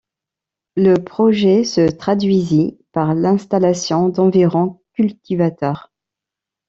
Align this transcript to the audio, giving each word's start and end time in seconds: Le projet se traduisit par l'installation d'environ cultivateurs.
Le 0.75 0.95
projet 0.95 1.63
se 1.63 1.87
traduisit 1.91 2.79
par 2.91 3.13
l'installation 3.13 4.09
d'environ 4.09 4.81
cultivateurs. 4.93 5.91